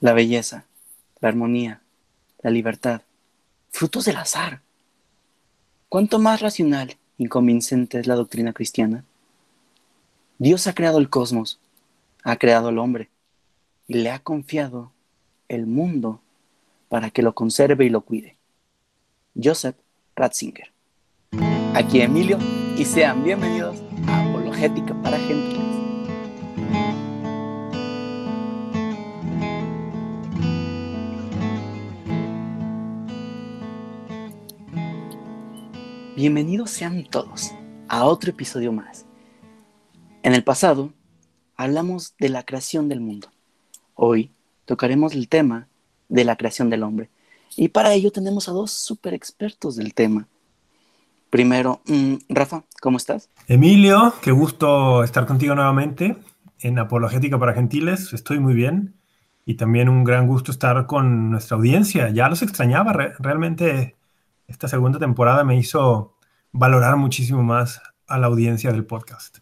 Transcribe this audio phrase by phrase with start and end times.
[0.00, 0.66] la belleza,
[1.20, 1.80] la armonía,
[2.42, 3.02] la libertad,
[3.70, 4.60] frutos del azar.
[5.88, 9.04] ¿Cuánto más racional y convincente es la doctrina cristiana?
[10.38, 11.58] Dios ha creado el cosmos,
[12.22, 13.08] ha creado al hombre
[13.88, 14.92] y le ha confiado
[15.48, 16.20] el mundo
[16.88, 18.36] para que lo conserve y lo cuide.
[19.40, 19.76] Joseph
[20.14, 20.72] Ratzinger.
[21.74, 22.38] Aquí Emilio
[22.76, 25.75] y sean bienvenidos a Apologética para Gentiles.
[36.26, 37.52] Bienvenidos sean todos
[37.86, 39.06] a otro episodio más.
[40.24, 40.92] En el pasado
[41.56, 43.28] hablamos de la creación del mundo.
[43.94, 44.32] Hoy
[44.64, 45.68] tocaremos el tema
[46.08, 47.10] de la creación del hombre.
[47.56, 50.26] Y para ello tenemos a dos super expertos del tema.
[51.30, 53.30] Primero, mm, Rafa, ¿cómo estás?
[53.46, 56.16] Emilio, qué gusto estar contigo nuevamente
[56.58, 58.12] en Apologética para Gentiles.
[58.12, 58.96] Estoy muy bien.
[59.44, 62.10] Y también un gran gusto estar con nuestra audiencia.
[62.10, 62.92] Ya los extrañaba.
[63.20, 63.94] realmente
[64.48, 66.15] esta segunda temporada me hizo
[66.56, 69.38] valorar muchísimo más a la audiencia del podcast.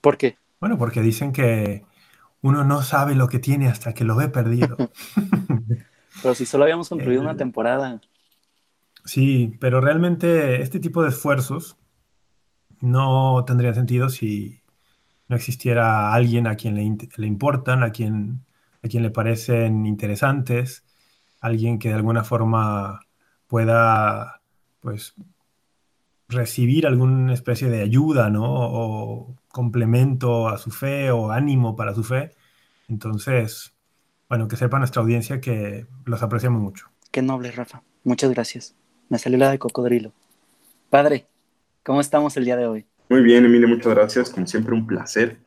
[0.00, 0.36] ¿Por qué?
[0.60, 1.84] Bueno, porque dicen que
[2.42, 4.76] uno no sabe lo que tiene hasta que lo ve perdido.
[6.22, 8.00] pero si solo habíamos concluido una temporada.
[9.04, 11.76] Sí, pero realmente este tipo de esfuerzos
[12.80, 14.62] no tendrían sentido si
[15.28, 18.44] no existiera alguien a quien le, le importan, a quien,
[18.82, 20.84] a quien le parecen interesantes,
[21.40, 23.06] alguien que de alguna forma
[23.46, 24.40] pueda
[24.80, 25.14] pues
[26.28, 28.44] recibir alguna especie de ayuda, ¿no?
[28.44, 32.32] O complemento a su fe o ánimo para su fe.
[32.88, 33.72] Entonces,
[34.28, 36.88] bueno, que sepa nuestra audiencia que los apreciamos mucho.
[37.10, 37.82] Qué noble, Rafa.
[38.04, 38.74] Muchas gracias.
[39.08, 40.12] Me salió la de cocodrilo.
[40.90, 41.26] Padre,
[41.84, 42.86] ¿cómo estamos el día de hoy?
[43.08, 44.30] Muy bien, Emilio, muchas gracias.
[44.30, 45.38] Como siempre, un placer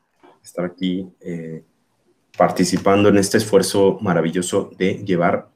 [0.44, 1.64] estar aquí eh,
[2.38, 5.50] participando en este esfuerzo maravilloso de llevar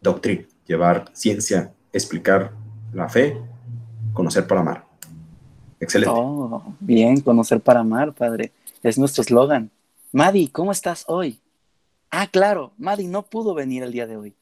[0.00, 2.52] doctrina, llevar ciencia, explicar
[2.92, 3.38] la fe,
[4.14, 4.86] conocer para amar.
[5.80, 6.14] Excelente.
[6.16, 8.52] Oh, bien, conocer para amar, padre.
[8.82, 9.70] Es nuestro eslogan.
[10.12, 11.40] Madi, ¿cómo estás hoy?
[12.10, 14.34] Ah, claro, Madi no pudo venir el día de hoy.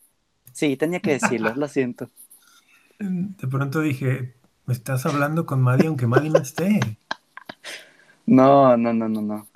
[0.52, 2.10] Sí, tenía que decirlo, lo siento.
[2.98, 4.34] De pronto dije,
[4.66, 6.78] ¿me estás hablando con Madi aunque Madi no esté?
[8.26, 9.46] No, no, no, no, no.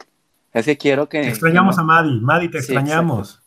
[0.52, 1.20] Es que quiero que...
[1.20, 3.42] Te extrañamos a Madi, Madi, te extrañamos.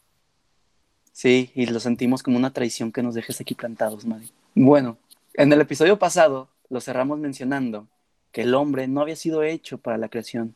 [1.11, 4.31] Sí, y lo sentimos como una traición que nos dejes aquí plantados, Madi.
[4.55, 4.97] Bueno,
[5.33, 7.87] en el episodio pasado lo cerramos mencionando
[8.31, 10.55] que el hombre no había sido hecho para la creación,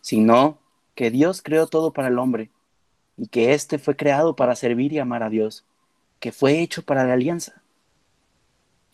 [0.00, 0.58] sino
[0.94, 2.50] que Dios creó todo para el hombre
[3.16, 5.64] y que éste fue creado para servir y amar a Dios,
[6.20, 7.62] que fue hecho para la alianza.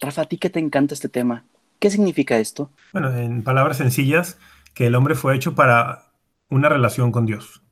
[0.00, 1.44] Rafa, a ti que te encanta este tema,
[1.78, 2.70] ¿qué significa esto?
[2.92, 4.38] Bueno, en palabras sencillas,
[4.74, 6.12] que el hombre fue hecho para
[6.48, 7.62] una relación con Dios,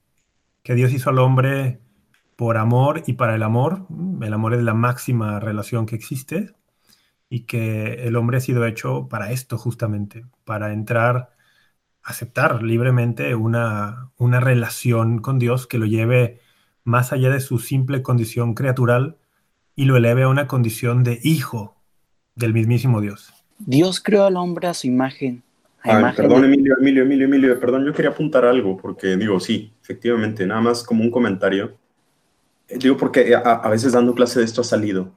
[0.62, 1.81] que Dios hizo al hombre
[2.37, 3.87] por amor y para el amor,
[4.21, 6.55] el amor es la máxima relación que existe,
[7.31, 11.31] y que el hombre ha sido hecho para esto justamente, para entrar,
[12.03, 16.41] aceptar libremente una, una relación con Dios que lo lleve
[16.84, 19.19] más allá de su simple condición creatural
[19.77, 21.77] y lo eleve a una condición de hijo
[22.34, 23.33] del mismísimo Dios.
[23.59, 25.43] Dios creó al hombre a su imagen.
[25.83, 30.60] perdón, Emilio, Emilio, Emilio, Emilio, perdón, yo quería apuntar algo, porque digo, sí, efectivamente, nada
[30.60, 31.77] más como un comentario.
[32.69, 35.12] Eh, digo, porque a, a veces dando clase de esto ha salido.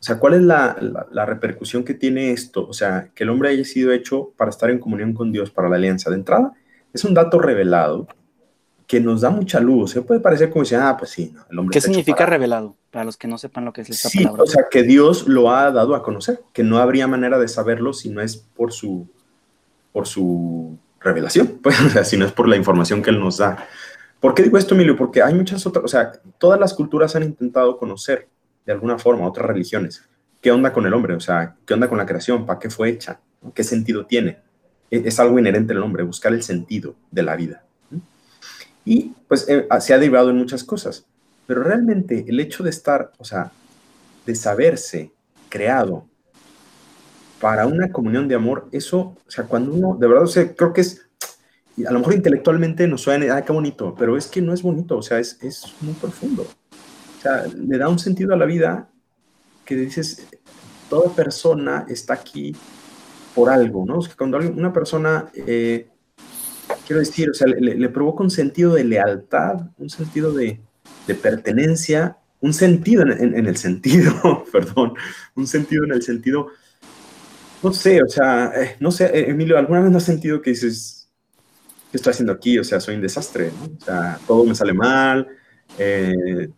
[0.00, 2.66] O sea, ¿cuál es la, repercusión que tiene esto?
[2.66, 5.68] O sea, que el hombre haya sido hecho para estar en comunión con Dios, para
[5.68, 6.08] la alianza.
[6.08, 6.54] De entrada,
[6.94, 8.08] es un dato revelado
[8.86, 9.90] que nos da mucha luz.
[9.90, 11.74] Se puede parecer como si, ah, pues sí, el hombre.
[11.74, 12.76] ¿Qué significa revelado?
[12.90, 15.52] Para los que no sepan lo que es esta sí, O sea, que Dios lo
[15.52, 19.06] ha dado a conocer, que no habría manera de saberlo si no es por su,
[19.92, 23.36] por su revelación, pues, o sea, si no es por la información que Él nos
[23.36, 23.68] da.
[24.18, 24.96] ¿Por qué digo esto, Emilio?
[24.96, 28.28] Porque hay muchas otras, o sea, todas las culturas han intentado conocer
[28.64, 30.02] de alguna forma, otras religiones.
[30.40, 31.14] ¿Qué onda con el hombre?
[31.14, 32.46] O sea, ¿qué onda con la creación?
[32.46, 33.20] ¿Para qué fue hecha?
[33.54, 34.38] ¿Qué sentido tiene?
[34.90, 37.64] E, es algo inherente al hombre, buscar el sentido de la vida.
[38.84, 41.06] Y pues eh, se ha derivado en muchas cosas,
[41.46, 43.52] pero realmente el hecho de estar, o sea,
[44.24, 45.12] de saberse
[45.48, 46.06] creado
[47.40, 50.82] para una comunión de amor, eso, o sea, cuando uno, de verdad, o creo que
[50.82, 51.06] es,
[51.86, 54.98] a lo mejor intelectualmente nos suena, ah, qué bonito, pero es que no es bonito,
[54.98, 56.46] o sea, es, es muy profundo.
[57.20, 58.88] O sea, le da un sentido a la vida
[59.66, 60.26] que dices,
[60.88, 62.56] toda persona está aquí
[63.34, 63.98] por algo, ¿no?
[63.98, 65.86] O sea, cuando una persona, eh,
[66.86, 70.60] quiero decir, o sea, le, provoca un sentido de lealtad, un sentido de,
[71.22, 74.94] pertenencia, un sentido en, el sentido, perdón,
[75.34, 76.46] un sentido en el sentido,
[77.62, 80.50] no sé, o sea, eh, no sé, eh, Emilio, ¿alguna vez no has sentido que
[80.50, 81.10] dices,
[81.90, 82.58] ¿qué estoy haciendo aquí?
[82.58, 83.76] O sea, soy un desastre, ¿no?
[83.76, 85.28] O sea, todo me sale mal,
[85.78, 86.48] Eh,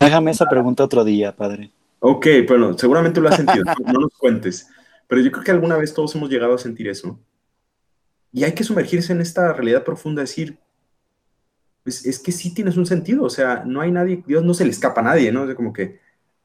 [0.00, 1.70] Déjame esa pregunta otro día, padre.
[2.00, 4.68] ok, bueno, seguramente lo has sentido, no, no nos cuentes.
[5.06, 7.18] Pero yo creo que alguna vez todos hemos llegado a sentir eso.
[8.32, 10.58] Y hay que sumergirse en esta realidad profunda, decir,
[11.84, 14.64] pues es que sí tienes un sentido, o sea, no hay nadie, Dios no se
[14.64, 15.44] le escapa a nadie, ¿no?
[15.46, 16.00] Sea, como que,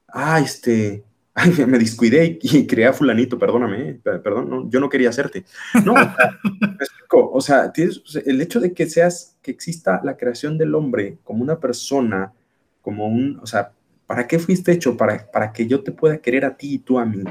[0.08, 1.04] ah, este,
[1.34, 5.08] ay, me descuidé y, creé a fulanito, perdóname, eh, per- perdón, no, yo no quería
[5.08, 5.44] hacerte.
[5.84, 7.72] No, o o sea,
[8.26, 12.32] el hecho de que seas, que exista la creación del hombre como una persona,
[12.82, 13.72] como un, o sea,
[14.06, 14.96] ¿para qué fuiste hecho?
[14.96, 17.22] Para, para que yo te pueda querer a ti y tú a mí.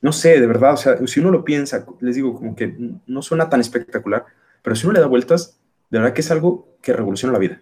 [0.00, 2.76] No sé, de verdad, o sea, si uno lo piensa, les digo, como que
[3.06, 4.26] no suena tan espectacular,
[4.62, 5.58] pero si uno le da vueltas,
[5.90, 7.60] de verdad que es algo que revoluciona la vida.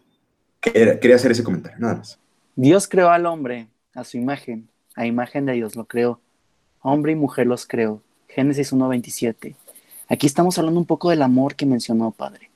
[0.61, 2.19] Quería hacer ese comentario, nada más.
[2.56, 6.20] Dios creó al hombre a su imagen, a imagen de Dios lo creó.
[6.81, 8.02] Hombre y mujer los creó.
[8.28, 9.55] Génesis 1.27.
[10.12, 12.50] Aquí estamos hablando un poco del amor que mencionó, padre.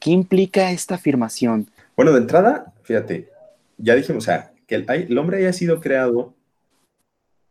[0.00, 1.68] ¿Qué implica esta afirmación?
[1.94, 3.28] Bueno, de entrada, fíjate,
[3.76, 6.32] ya dijimos, o sea, que el, hombre haya sido creado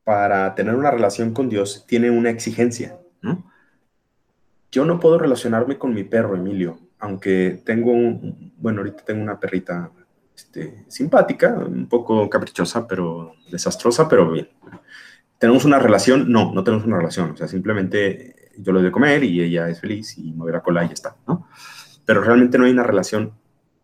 [0.04, 3.52] para tener una relación con Dios, tiene una exigencia, ¿no?
[4.72, 9.40] Yo no puedo relacionarme con mi perro, Emilio, aunque tengo un, bueno, ahorita tengo una
[9.40, 9.92] perrita
[10.36, 14.50] este, simpática, un poco caprichosa, pero desastrosa, pero bien.
[15.38, 16.32] ¿Tenemos una relación?
[16.32, 19.70] No, no tenemos una relación, o sea, simplemente yo le doy de comer y ella
[19.70, 21.48] es feliz y mueve la cola y ya está, ¿no?
[22.06, 23.34] Pero realmente no hay una relación.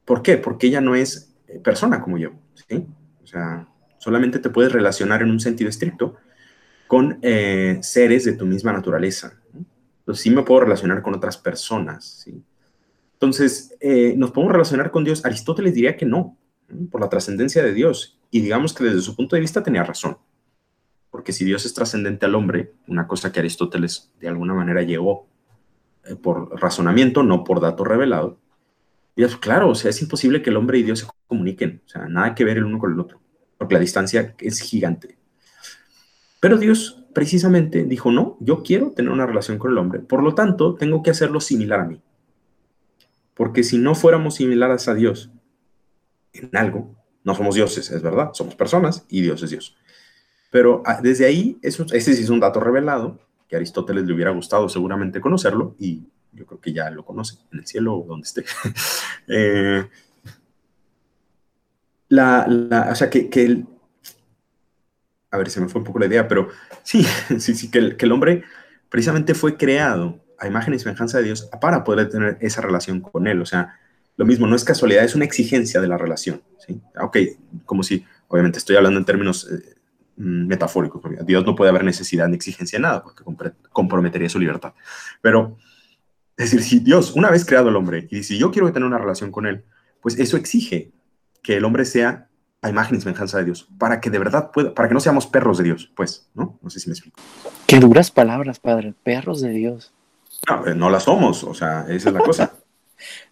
[0.05, 0.37] ¿Por qué?
[0.37, 2.85] Porque ella no es eh, persona como yo, ¿sí?
[3.23, 3.67] O sea,
[3.99, 6.15] solamente te puedes relacionar en un sentido estricto
[6.87, 9.33] con eh, seres de tu misma naturaleza.
[9.53, 9.65] ¿no?
[9.99, 12.41] Entonces, sí me puedo relacionar con otras personas, ¿sí?
[13.13, 15.25] Entonces, eh, ¿nos podemos relacionar con Dios?
[15.25, 16.37] Aristóteles diría que no,
[16.67, 16.87] ¿no?
[16.89, 18.19] por la trascendencia de Dios.
[18.29, 20.17] Y digamos que desde su punto de vista tenía razón.
[21.17, 25.25] Porque si Dios es trascendente al hombre, una cosa que Aristóteles de alguna manera llegó
[26.05, 28.37] eh, por razonamiento, no por dato revelado,
[29.15, 32.07] es claro, o sea, es imposible que el hombre y Dios se comuniquen, o sea,
[32.07, 33.19] nada que ver el uno con el otro,
[33.57, 35.17] porque la distancia es gigante.
[36.39, 40.35] Pero Dios precisamente dijo, no, yo quiero tener una relación con el hombre, por lo
[40.35, 41.99] tanto, tengo que hacerlo similar a mí.
[43.33, 45.31] Porque si no fuéramos similares a Dios
[46.33, 49.75] en algo, no somos dioses, es verdad, somos personas y Dios es Dios.
[50.51, 54.13] Pero ah, desde ahí, eso, ese sí es un dato revelado, que a Aristóteles le
[54.13, 56.03] hubiera gustado seguramente conocerlo, y
[56.33, 58.45] yo creo que ya lo conoce, en el cielo o donde esté.
[59.29, 59.85] Eh,
[62.07, 63.65] la, o sea, que, que el,
[65.31, 66.47] a ver, se me fue un poco la idea, pero
[66.83, 67.05] sí,
[67.39, 68.43] sí, sí, que el, que el hombre
[68.89, 73.27] precisamente fue creado a imagen y semejanza de Dios para poder tener esa relación con
[73.27, 73.41] Él.
[73.41, 73.77] O sea,
[74.15, 76.41] lo mismo, no es casualidad, es una exigencia de la relación.
[76.65, 76.79] ¿sí?
[76.99, 77.17] Ok,
[77.65, 79.76] como si, obviamente estoy hablando en términos eh,
[80.17, 83.23] mm, metafóricos, porque Dios no puede haber necesidad ni exigencia de nada, porque
[83.71, 84.73] comprometería su libertad.
[85.21, 85.57] Pero,
[86.35, 88.97] es decir, si Dios, una vez creado al hombre, y si yo quiero tener una
[88.97, 89.63] relación con Él,
[90.01, 90.91] pues eso exige
[91.41, 92.27] que el hombre sea
[92.61, 95.27] a imagen y semejanza de Dios, para que de verdad pueda, para que no seamos
[95.27, 96.59] perros de Dios, pues, ¿no?
[96.61, 97.19] No sé si me explico.
[97.67, 98.93] Qué duras palabras, padre.
[99.03, 99.93] Perros de Dios.
[100.49, 102.53] No, eh, no la somos, o sea, esa es la cosa.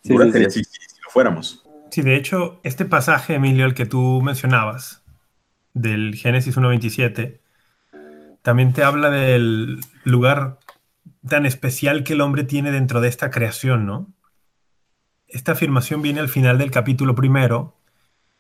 [0.03, 0.63] Sí, Dura sí, sería sí.
[0.63, 1.63] si, si- si lo fuéramos.
[1.89, 5.01] Sí, de hecho, este pasaje, Emilio, el que tú mencionabas,
[5.75, 7.42] del Génesis 1.27,
[8.42, 10.57] también te habla del lugar
[11.27, 14.13] tan especial que el hombre tiene dentro de esta creación, ¿no?
[15.27, 17.77] Esta afirmación viene al final del capítulo primero,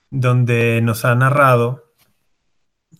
[0.09, 1.93] donde nos ha narrado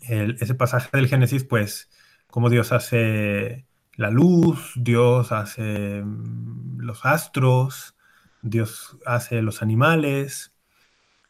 [0.02, 1.90] ese pasaje del Génesis, pues,
[2.28, 7.96] cómo Dios hace la luz, Dios hace mm, los astros,
[8.42, 10.55] Dios hace los animales,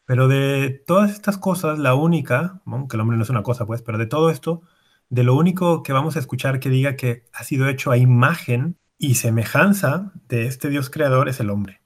[0.06, 2.88] pero de todas estas cosas, la única, ¿no?
[2.88, 4.62] que el hombre no es una cosa, pues, pero de todo esto,
[5.10, 8.76] de lo único que vamos a escuchar que diga que ha sido hecho a imagen
[8.98, 11.80] y semejanza de este Dios creador es el hombre.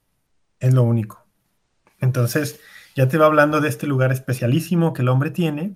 [0.59, 1.25] Es lo único.
[1.99, 2.59] Entonces,
[2.95, 5.75] ya te va hablando de este lugar especialísimo que el hombre tiene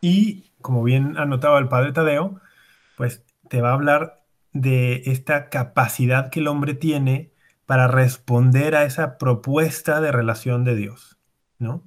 [0.00, 2.40] y, como bien anotaba el padre Tadeo,
[2.96, 7.32] pues te va a hablar de esta capacidad que el hombre tiene
[7.66, 11.19] para responder a esa propuesta de relación de Dios,
[11.60, 11.84] ¿no?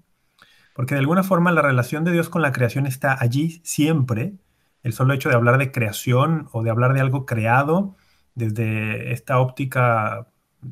[0.73, 4.35] Porque de alguna forma la relación de Dios con la creación está allí siempre.
[4.81, 7.97] El solo hecho de hablar de creación o de hablar de algo creado
[8.35, 10.27] desde esta óptica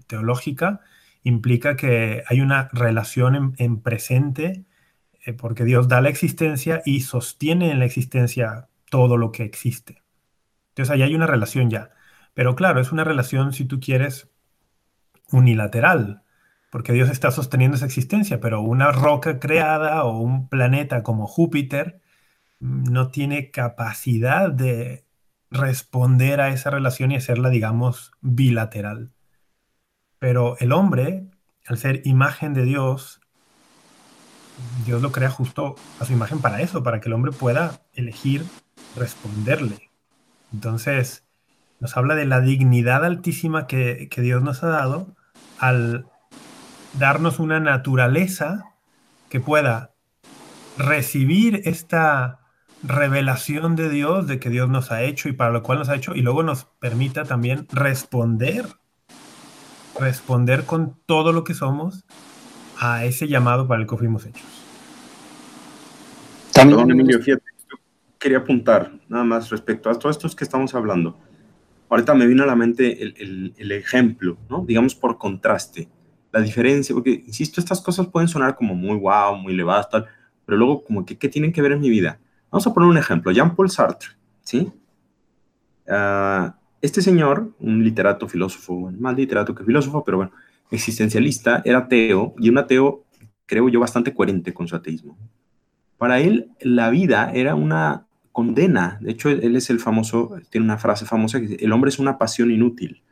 [0.07, 0.79] teológica
[1.23, 4.65] implica que hay una relación en, en presente
[5.25, 10.01] eh, porque Dios da la existencia y sostiene en la existencia todo lo que existe.
[10.69, 11.91] Entonces ahí hay una relación ya.
[12.33, 14.29] Pero claro, es una relación, si tú quieres,
[15.31, 16.23] unilateral,
[16.71, 22.01] porque Dios está sosteniendo esa existencia, pero una roca creada o un planeta como Júpiter
[22.59, 25.05] mm, no tiene capacidad de
[25.51, 29.11] responder a esa relación y hacerla, digamos, bilateral.
[30.17, 31.25] Pero el hombre,
[31.67, 33.19] al ser imagen de Dios,
[34.85, 38.45] Dios lo crea justo a su imagen para eso, para que el hombre pueda elegir
[38.95, 39.91] responderle.
[40.53, 41.25] Entonces,
[41.81, 45.17] nos habla de la dignidad altísima que, que Dios nos ha dado
[45.57, 46.05] al
[46.97, 48.65] darnos una naturaleza
[49.29, 49.93] que pueda
[50.77, 52.39] recibir esta
[52.83, 55.95] revelación de Dios, de que Dios nos ha hecho y para lo cual nos ha
[55.95, 58.65] hecho, y luego nos permita también responder,
[59.99, 62.05] responder con todo lo que somos
[62.79, 64.43] a ese llamado para el que fuimos hechos.
[66.51, 67.77] También, Emilio, fíjate, yo
[68.19, 71.17] quería apuntar nada más respecto a todos estos que estamos hablando.
[71.89, 74.65] Ahorita me vino a la mente el, el ejemplo, ¿no?
[74.65, 75.89] Digamos por contraste,
[76.31, 80.05] la diferencia, porque, insisto, estas cosas pueden sonar como muy wow, muy elevadas, tal,
[80.45, 82.19] pero luego como que, ¿qué tienen que ver en mi vida?
[82.51, 84.09] Vamos a poner un ejemplo, Jean-Paul Sartre,
[84.41, 84.71] ¿sí?
[85.87, 90.31] Ah, este señor, un literato, filósofo, más literato que filósofo, pero bueno,
[90.71, 93.05] existencialista, era ateo, y un ateo,
[93.45, 95.17] creo yo, bastante coherente con su ateísmo.
[95.97, 98.97] Para él, la vida era una condena.
[99.01, 101.99] De hecho, él es el famoso, tiene una frase famosa que dice, el hombre es
[101.99, 103.03] una pasión inútil.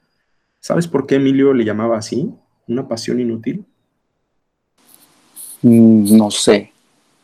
[0.59, 2.33] ¿Sabes por qué Emilio le llamaba así?
[2.69, 3.65] ¿Una pasión inútil?
[5.61, 6.71] Mm, no sé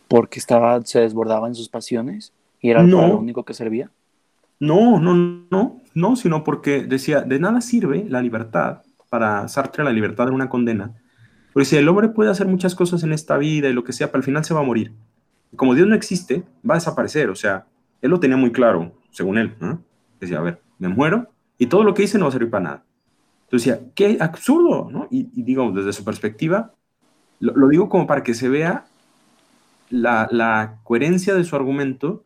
[0.07, 3.91] porque estaba, se desbordaba en sus pasiones y era lo único que servía.
[4.59, 5.13] No, no,
[5.51, 8.81] no, no, sino porque decía, de nada sirve la libertad.
[9.09, 10.93] Para Sartre la libertad era una condena.
[11.53, 14.07] Porque si el hombre puede hacer muchas cosas en esta vida y lo que sea,
[14.07, 14.93] pero al final se va a morir.
[15.51, 17.29] Y como Dios no existe, va a desaparecer.
[17.29, 17.65] O sea,
[18.01, 19.53] él lo tenía muy claro, según él.
[20.19, 22.63] Decía, a ver, me muero y todo lo que hice no va a servir para
[22.63, 22.83] nada.
[23.43, 25.04] Entonces decía, qué absurdo, ¿no?
[25.15, 26.73] Y, digamos, desde su perspectiva,
[27.39, 28.85] lo, digo como para que se vea
[29.89, 32.25] la, coherencia de su argumento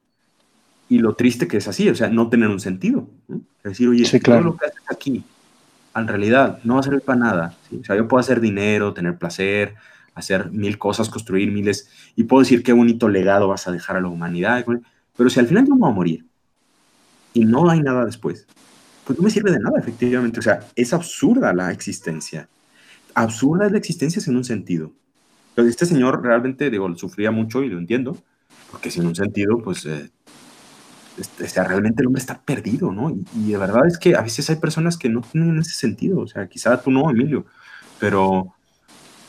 [0.87, 3.07] y lo triste que es así, o sea, no tener un sentido.
[3.63, 5.23] Es decir, oye, todo lo que haces aquí,
[5.95, 7.57] en realidad, no va a servir para nada.
[7.79, 9.75] O sea, yo puedo hacer dinero, tener placer,
[10.15, 14.01] hacer mil cosas, construir miles, y puedo decir qué bonito legado vas a dejar a
[14.01, 14.65] la humanidad,
[15.15, 16.25] pero si al final yo me voy a morir
[17.33, 18.47] y no hay nada después,
[19.05, 20.39] pues no me sirve de nada, efectivamente.
[20.39, 22.47] O sea, es absurda la existencia.
[23.15, 24.91] Absurda es la existencia sin un sentido
[25.67, 28.17] este señor realmente, digo, sufría mucho y lo entiendo,
[28.71, 33.09] porque sin un sentido, pues, este, realmente el hombre está perdido, ¿no?
[33.09, 36.27] Y, de verdad es que a veces hay personas que no tienen ese sentido, o
[36.27, 37.45] sea, quizá tú no, Emilio,
[37.99, 38.53] pero,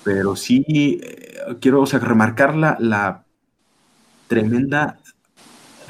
[0.05, 0.65] pero sí
[1.03, 3.25] eh, quiero, o sea, remarcar la, la
[4.29, 4.99] tremenda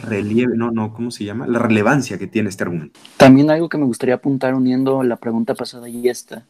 [0.03, 1.47] relieve, no, no, ¿cómo se llama?
[1.47, 2.99] La relevancia que tiene este argumento.
[3.19, 6.47] También algo que me gustaría apuntar uniendo la pregunta pasada y esta,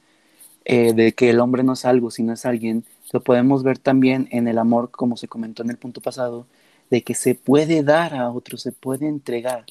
[0.72, 4.28] eh, de que el hombre no es algo, sino es alguien, lo podemos ver también
[4.30, 6.46] en el amor, como se comentó en el punto pasado,
[6.90, 9.64] de que se puede dar a otro, se puede entregar.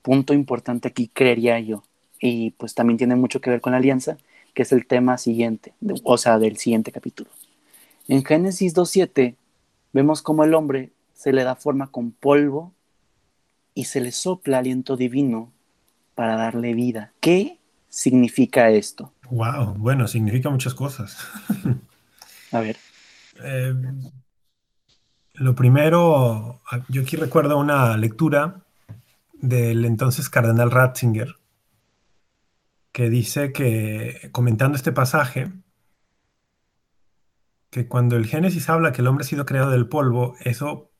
[0.00, 1.82] Punto importante aquí, creería yo.
[2.20, 4.16] Y pues también tiene mucho que ver con la alianza,
[4.54, 5.74] que es el tema siguiente,
[6.04, 7.28] o sea, del siguiente capítulo.
[8.06, 9.34] En Génesis 2.7
[9.92, 12.72] vemos cómo el hombre se le da forma con polvo
[13.74, 15.50] y se le sopla aliento divino
[16.14, 17.12] para darle vida.
[17.18, 17.58] ¿Qué
[17.92, 19.12] significa esto?
[19.30, 21.18] Wow, bueno, significa muchas cosas.
[22.52, 22.76] A ver.
[23.42, 23.74] Eh,
[25.34, 28.64] lo primero, yo aquí recuerdo una lectura
[29.34, 31.36] del entonces cardenal Ratzinger,
[32.92, 35.52] que dice que, comentando este pasaje,
[37.68, 40.90] que cuando el Génesis habla que el hombre ha sido creado del polvo, eso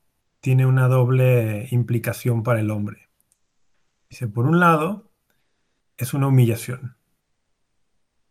[0.41, 3.09] tiene una doble implicación para el hombre.
[4.11, 5.12] Dice, por un lado,
[6.03, 6.97] es una humillación.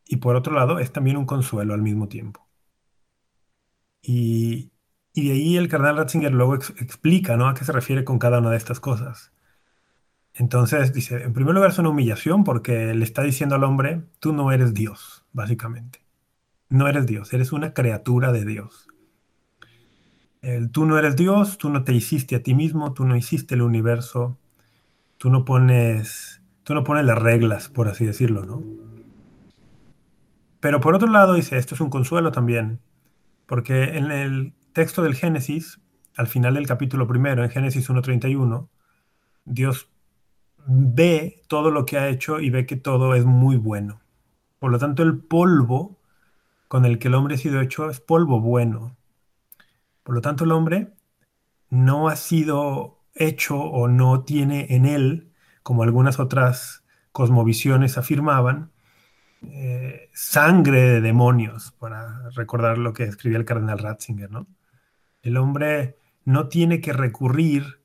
[0.06, 2.48] Y por otro lado, es también un consuelo al mismo tiempo.
[4.02, 4.72] Y,
[5.14, 7.48] de ahí el cardenal Ratzinger luego explica ¿no?
[7.48, 9.32] a qué se refiere con cada una de estas cosas.
[10.34, 14.34] Entonces dice, en primer lugar es una humillación porque le está diciendo al hombre, tú
[14.34, 16.06] no eres Dios, básicamente.
[16.70, 18.88] No eres Dios, eres una criatura de Dios.
[20.42, 23.56] El, tú no eres Dios, tú no te hiciste a ti mismo, tú no hiciste
[23.56, 24.40] el universo,
[25.18, 28.64] tú no pones, tú no pones las reglas, por así decirlo, ¿no?
[30.60, 32.80] Pero por otro lado dice, esto es un consuelo también,
[33.48, 35.82] porque en el texto del Génesis,
[36.16, 38.70] al final del capítulo primero, en Génesis 1.31,
[39.46, 39.90] Dios
[40.68, 44.02] ve todo lo que ha hecho y ve que todo es muy bueno.
[44.60, 46.00] Por lo tanto, el polvo
[46.68, 48.96] con el que el hombre ha sido hecho es polvo bueno.
[50.04, 50.94] Por lo tanto, el hombre
[51.70, 55.31] no ha sido hecho o no tiene en él,
[55.64, 58.72] como algunas otras cosmovisiones afirmaban,
[59.44, 64.48] eh, sangre de demonios, para recordar lo que escribía el cardenal Ratzinger, ¿no?
[65.24, 67.82] El hombre no tiene que recurrir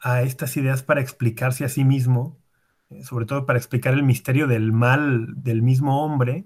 [0.00, 2.38] a estas ideas para explicarse a sí mismo,
[2.90, 6.44] eh, sobre todo para explicar el misterio del mal del mismo hombre,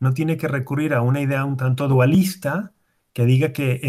[0.00, 2.72] no tiene que recurrir a una idea un tanto dualista
[3.12, 3.80] que diga que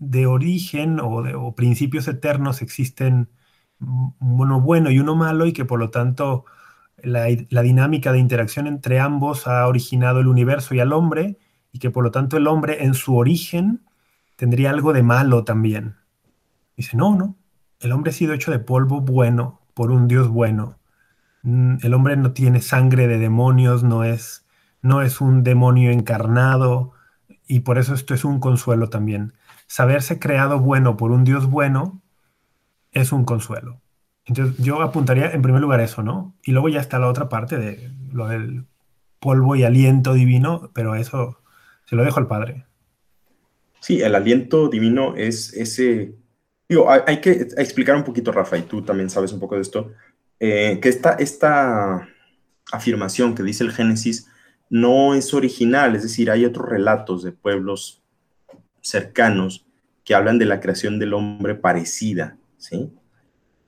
[0.00, 3.28] de origen o, de, principios eternos existen
[3.80, 6.44] uno bueno y uno malo y que por lo tanto
[7.02, 7.24] la,
[7.62, 11.38] dinámica de interacción entre ambos ha originado el universo y al hombre
[11.72, 13.82] y que por lo tanto el hombre en su origen
[14.36, 15.96] tendría algo de malo también.
[16.76, 17.36] Dice, no, no,
[17.80, 20.78] el hombre ha sido hecho de polvo bueno por un Dios bueno.
[21.42, 24.46] Mm, el hombre no tiene sangre de demonios, no es,
[24.82, 26.92] no es un demonio encarnado,
[27.46, 29.34] y por eso esto es un consuelo también.
[29.66, 32.02] Saberse creado bueno por un Dios bueno
[32.94, 33.80] es un consuelo.
[34.24, 36.34] Entonces yo apuntaría en primer lugar eso, ¿no?
[36.42, 38.64] Y luego ya está la otra parte de lo del
[39.20, 41.38] polvo y aliento divino, pero eso
[41.84, 42.64] se lo dejo al Padre.
[43.80, 46.14] Sí, el aliento divino es ese...
[46.66, 49.92] Digo, hay, que explicar un poquito, Rafa, y tú también sabes un poco de esto,
[50.40, 52.08] eh, que esta, esta
[52.72, 54.26] afirmación que dice el Génesis
[54.70, 58.02] no es original, es decir, hay otros relatos de pueblos
[58.80, 59.66] cercanos
[60.04, 62.90] que hablan de la creación del hombre parecida, ¿sí?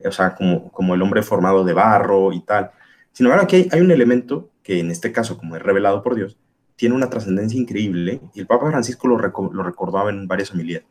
[0.05, 2.71] O sea, como, como el hombre formado de barro y tal.
[3.13, 6.37] Sin embargo, aquí hay, un elemento que en este caso, como es revelado por Dios,
[6.77, 10.83] tiene una trascendencia increíble, y el Papa Francisco lo, lo recordaba en varias homilías,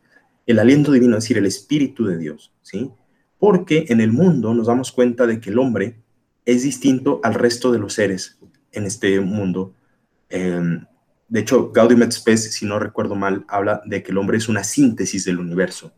[0.48, 2.92] el aliento divino, es decir, el Espíritu de Dios, ¿sí?
[3.38, 5.98] Porque en el mundo nos damos cuenta de que el hombre
[6.46, 8.40] es distinto al resto de los seres
[8.72, 9.74] en este mundo,
[10.30, 10.86] Em,
[11.28, 14.50] de hecho, Gaudium et Spes, si no recuerdo mal, habla de que el hombre es
[14.50, 15.94] una síntesis del universo.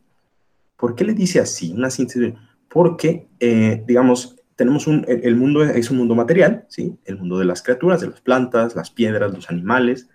[0.78, 1.74] ¿Por qué le dice así?
[1.74, 2.34] Una síntesis.
[2.70, 6.98] Porque, eh, digamos, tenemos un, el mundo es un mundo material, ¿sí?
[7.06, 10.10] El mundo de las criaturas, de las plantas, las piedras, los animales.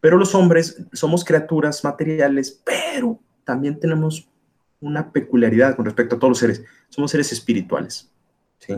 [0.00, 4.28] Pero los hombres somos criaturas materiales, pero también tenemos
[4.80, 6.64] una peculiaridad con respecto a todos los seres.
[6.88, 8.12] Somos seres espirituales,
[8.58, 8.74] ¿sí?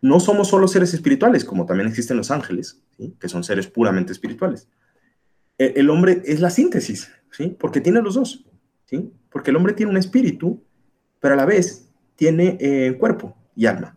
[0.00, 2.80] no somos solo seres espirituales, como también existen los ángeles,
[3.18, 4.68] que son seres puramente espirituales.
[5.58, 7.56] E, el, hombre es la síntesis, ¿sí?
[7.58, 8.45] porque tiene los dos,
[8.86, 9.12] ¿sí?
[9.30, 10.62] porque el hombre tiene un espíritu,
[11.20, 13.96] pero a la vez tiene eh, cuerpo y alma.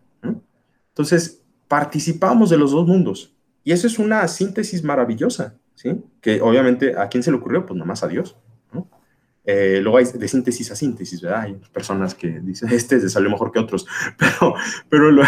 [0.88, 3.34] Entonces, participamos de los dos mundos.
[3.64, 6.02] Y eso es una síntesis maravillosa, ¿sí?
[6.20, 8.36] que obviamente a quién se le ocurrió, pues nomás a Dios.
[9.44, 11.40] Eh, luego hay de síntesis a síntesis, ¿verdad?
[11.40, 13.86] Hay personas que dicen, este se salió mejor que otros,
[14.18, 14.54] pero,
[14.88, 15.22] pero lo,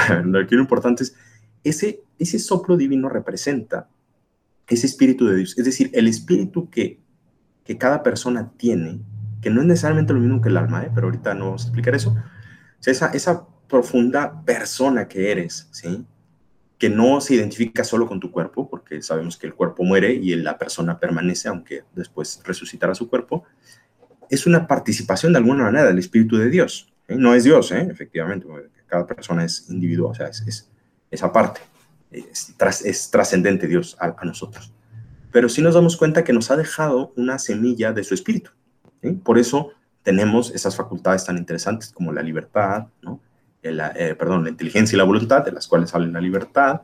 [0.46, 1.16] que lo importante es,
[1.64, 3.88] ese, ese soplo divino representa
[4.68, 6.98] ese espíritu de Dios, es decir, el espíritu que,
[7.64, 9.00] que cada persona tiene,
[9.42, 10.90] que no es necesariamente lo mismo que el alma, ¿eh?
[10.94, 12.16] pero ahorita no vamos a explicar eso,
[12.86, 16.06] esa, esa profunda persona que eres, ¿sí?
[16.78, 20.34] que no se identifica solo con tu cuerpo, porque sabemos que el cuerpo muere y
[20.34, 23.44] la persona permanece, aunque después resucitará su cuerpo,
[24.28, 26.92] es una participación de alguna manera del Espíritu de Dios.
[27.08, 27.86] No es Dios, ¿eh?
[27.90, 28.46] efectivamente,
[28.86, 30.70] cada persona es individual, o sea, es,
[31.10, 31.60] esa parte,
[32.10, 34.72] es, trascendente Dios a, nosotros.
[35.30, 38.50] Pero sí nos damos cuenta que nos ha dejado una semilla de su Espíritu.
[39.22, 39.70] Por eso
[40.02, 43.20] tenemos esas facultades tan interesantes como la libertad, ¿no?
[43.62, 46.82] Eh, perdón, la inteligencia y la voluntad, de las cuales sale la libertad,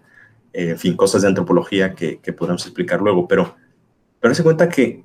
[0.52, 3.56] en fin, cosas de antropología que, que explicar luego, pero,
[4.20, 5.04] pero se cuenta que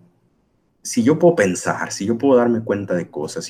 [0.83, 3.49] si yo puedo pensar, si yo puedo darme cuenta de cosas,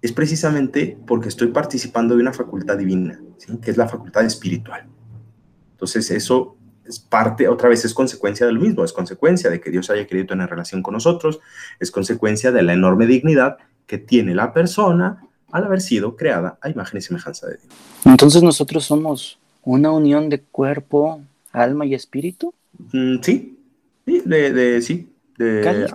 [0.00, 3.20] es precisamente porque estoy participando de una facultad divina,
[3.62, 4.86] que es la facultad espiritual.
[5.72, 6.56] Entonces eso
[6.88, 10.06] es parte, otra vez es consecuencia de lo mismo, es consecuencia de que Dios haya
[10.06, 11.40] querido tener relación con nosotros,
[11.78, 16.70] es consecuencia de la enorme dignidad que tiene la persona al haber sido creada a
[16.70, 17.72] imagen y semejanza de Dios.
[18.04, 21.20] Entonces nosotros somos una unión de cuerpo,
[21.52, 22.54] alma y espíritu.
[22.92, 23.58] Mm, sí,
[24.06, 25.12] sí, de, sí,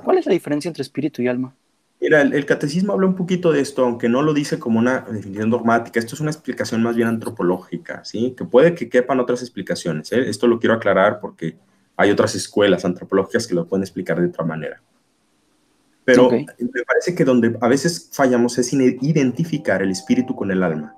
[0.03, 1.53] ¿Cuál es la diferencia entre espíritu y alma?
[2.03, 5.49] Mira, el, catecismo habla un poquito de esto, aunque no lo dice como una definición
[5.49, 6.01] dogmática.
[6.01, 8.35] Esto es una explicación más bien antropológica, ¿sí?
[8.37, 10.11] Que puede que quepan otras explicaciones.
[10.11, 10.27] ¿eh?
[10.27, 11.55] Esto lo quiero aclarar porque
[11.95, 14.81] hay otras escuelas antropológicas que lo pueden explicar de otra manera.
[16.03, 20.97] Pero me parece que donde a veces fallamos es identificar el espíritu con el alma.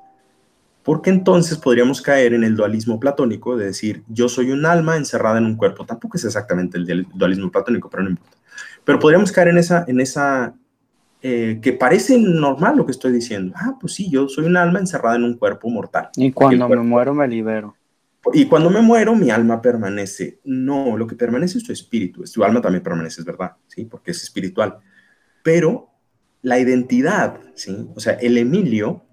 [0.82, 5.38] Porque entonces podríamos caer en el dualismo platónico de decir, yo soy un alma encerrada
[5.38, 5.86] en un cuerpo.
[5.86, 8.38] Tampoco es exactamente el dualismo platónico, pero no importa.
[8.84, 10.56] Pero podríamos caer en esa, en esa
[11.28, 13.52] eh, que parece normal lo que estoy diciendo.
[13.56, 16.10] Ah, pues sí, yo soy un alma encerrada en un cuerpo mortal.
[16.16, 17.76] Y cuando me muero me libero.
[18.32, 20.40] Y cuando me muero, mi alma permanece.
[20.44, 22.24] No, lo que permanece es tu espíritu.
[22.32, 23.86] Tu alma también permanece, es verdad, ¿sí?
[23.86, 24.78] Porque es espiritual.
[25.42, 25.90] Pero
[26.44, 27.90] la identidad, ¿sí?
[27.96, 29.04] O sea, el Emilio,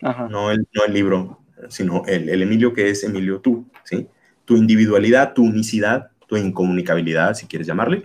[0.00, 4.08] No, el, no el libro, sino el, el Emilio que es Emilio tú, ¿sí?
[4.44, 8.02] Tu individualidad, tu unicidad, tu incomunicabilidad, si quieres llamarle,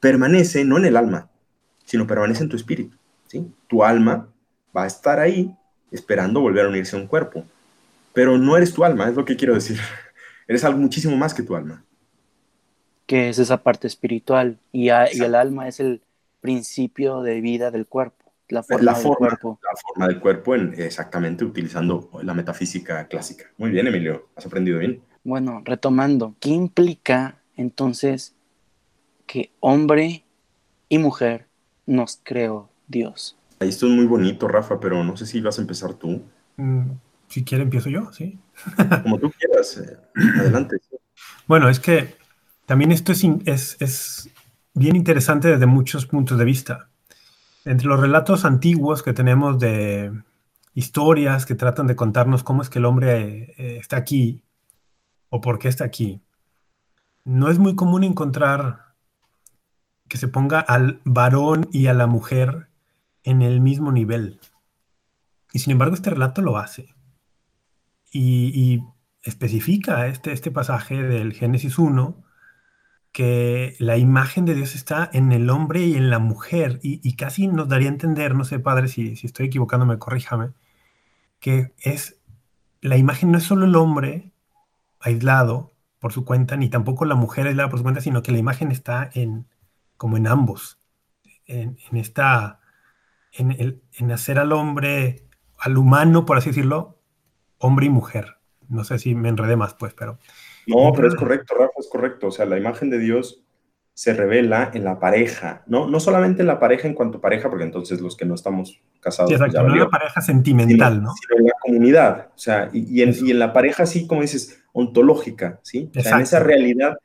[0.00, 1.30] permanece no en el alma,
[1.94, 2.96] sino permanece en tu espíritu.
[3.28, 3.46] ¿sí?
[3.68, 4.28] Tu alma
[4.76, 5.54] va a estar ahí
[5.92, 7.44] esperando volver a unirse a un cuerpo,
[8.12, 9.78] pero no eres tu alma, es lo que quiero decir.
[10.48, 11.84] Eres algo muchísimo más que tu alma.
[13.06, 16.02] Que es esa parte espiritual y, el alma es el,
[16.40, 19.60] principio de vida del cuerpo, la forma, la del cuerpo.
[19.62, 23.44] La forma del cuerpo, en, exactamente utilizando la metafísica clásica.
[23.56, 25.00] Muy bien, Emilio, has aprendido bien.
[25.22, 28.34] Bueno, retomando, ¿qué implica entonces
[29.26, 30.24] que hombre
[30.90, 31.46] y mujer
[31.86, 33.36] nos creó Dios?
[33.60, 36.22] Ahí esto es muy bonito, Rafa, pero no sé si vas a empezar tú.
[36.56, 36.90] Mm,
[37.28, 38.38] si quiere, empiezo yo, sí.
[39.02, 39.96] Como tú quieras, eh,
[40.40, 40.76] adelante.
[41.46, 42.16] Bueno, es que
[42.66, 44.30] también esto es, es, es
[44.74, 46.88] bien interesante desde muchos puntos de vista.
[47.64, 50.12] Entre los relatos antiguos que tenemos de
[50.74, 54.42] historias que tratan de contarnos cómo es que el hombre eh, está aquí
[55.30, 56.20] o por qué está aquí,
[57.24, 58.83] no es muy común encontrar
[60.14, 62.68] que se ponga al varón y a la mujer
[63.24, 64.38] en el mismo nivel.
[65.52, 66.94] Y sin embargo este relato lo hace.
[68.12, 68.84] Y,
[69.22, 72.22] especifica este, este pasaje del Génesis 1
[73.10, 77.48] que la imagen de Dios está en el hombre y en la mujer, y, casi
[77.48, 80.50] nos daría a entender, no sé, padre, si, si estoy equivocándome, corríjame,
[81.40, 82.20] que es,
[82.82, 84.30] la imagen no es solo el hombre
[85.00, 88.38] aislado por su cuenta, ni tampoco la mujer aislada por su cuenta, sino que la
[88.38, 89.48] imagen está en,
[89.96, 90.80] como en ambos,
[91.46, 92.60] en, esta,
[93.32, 95.28] en, el, en hacer al hombre,
[95.58, 96.98] al humano, por así decirlo,
[97.58, 98.36] hombre y mujer.
[98.68, 100.18] No sé si me enredé más, pues, pero
[100.66, 102.28] no, pero es correcto, Rafa, es correcto.
[102.28, 103.42] O sea, la imagen de Dios
[103.92, 105.88] se revela en la pareja, ¿no?
[105.88, 108.82] No solamente en la pareja en cuanto a pareja, porque entonces los que no estamos
[109.00, 109.28] casados.
[109.28, 111.12] Sí, exacto, no en la pareja sentimental, ¿no?
[111.14, 115.90] Sino en la comunidad, o sea, y, en, la pareja, así como dices, ontológica, ¿sí?
[115.96, 116.96] O sea, en esa realidad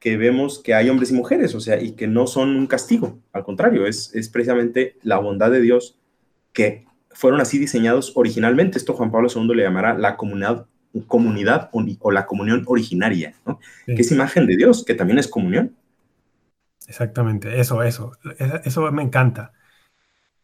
[0.00, 3.20] que vemos que hay hombres y mujeres, o sea, y que no son un castigo,
[3.32, 5.98] al contrario, es, es precisamente la bondad de Dios
[6.52, 8.78] que fueron así diseñados originalmente.
[8.78, 10.66] Esto Juan Pablo II le llamará la comunidad
[11.06, 13.60] comunidad o, la comunión originaria, ¿no?
[13.86, 15.76] que es imagen de Dios, que también es comunión.
[16.88, 18.12] Exactamente, eso, eso,
[18.64, 19.52] eso me encanta.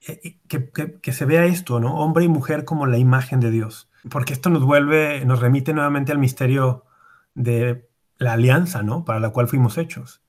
[0.06, 0.70] Eh, que,
[1.02, 1.98] que, se vea esto, ¿no?
[1.98, 6.12] Hombre y mujer como la imagen de Dios, porque esto nos vuelve, nos remite nuevamente
[6.12, 6.84] al misterio
[7.34, 7.85] de
[8.18, 9.04] la alianza, ¿no?
[9.04, 10.22] Para la cual fuimos hechos.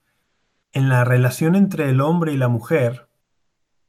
[0.71, 3.08] En la relación entre el hombre y la mujer,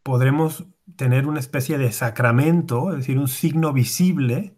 [0.03, 4.57] podremos tener una especie de sacramento, es decir, un signo visible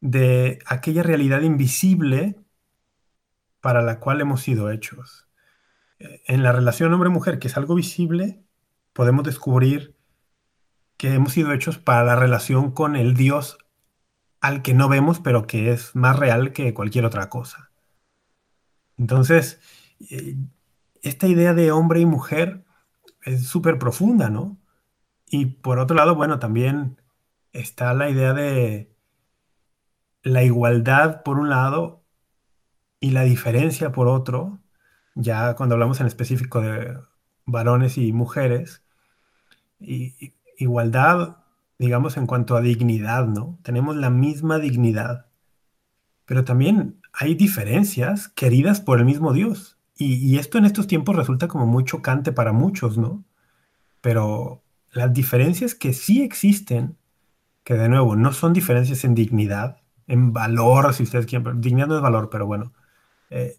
[0.00, 2.36] de aquella realidad invisible
[3.60, 5.28] para la cual hemos sido hechos.
[5.98, 8.44] En la relación hombre-mujer, que es algo visible,
[8.92, 9.96] podemos descubrir
[10.96, 13.58] que hemos sido hechos para la relación con el Dios
[14.40, 17.63] al que no vemos, pero que es más real que cualquier otra cosa.
[18.98, 19.60] Entonces,
[20.10, 20.36] eh,
[21.02, 22.64] esta idea de hombre y mujer
[23.22, 24.58] es súper profunda, ¿no?
[25.28, 27.00] Y por otro lado, bueno, también
[27.52, 28.94] está la idea de,
[30.24, 32.02] la igualdad por un lado
[32.98, 34.60] y la diferencia por otro,
[35.14, 36.98] ya cuando hablamos en específico de
[37.44, 38.82] varones y mujeres,
[39.78, 41.38] y, igualdad,
[41.78, 43.58] digamos, en cuanto a dignidad, ¿no?
[43.62, 45.26] Tenemos la misma dignidad,
[46.26, 49.78] pero también hay diferencias queridas por el mismo Dios.
[49.96, 53.24] Y, esto en estos tiempos resulta como muy chocante para muchos, ¿no?
[54.00, 56.96] Pero las diferencias que sí existen,
[57.62, 61.96] que de nuevo no son diferencias en dignidad, en valor, si ustedes quieren, dignidad no
[61.96, 62.72] es valor, pero bueno,
[63.30, 63.56] eh,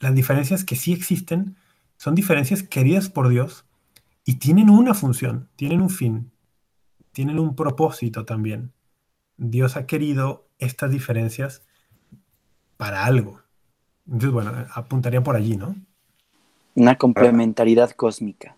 [0.00, 1.56] las diferencias que sí existen
[1.98, 3.66] son diferencias queridas por Dios
[4.24, 6.32] y tienen una función, tienen un fin,
[7.12, 8.72] tienen un propósito también.
[9.36, 11.62] Dios ha querido estas diferencias
[12.76, 13.40] para algo.
[14.06, 15.76] Entonces, bueno, apuntaría por allí, ¿no?
[16.74, 18.56] Una complementariedad cósmica.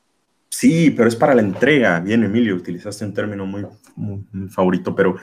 [0.49, 2.01] Sí, pero es para la entrega.
[2.01, 5.17] Bien, Emilio, utilizaste un término muy, muy favorito, pero